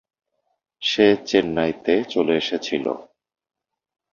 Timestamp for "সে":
0.81-1.07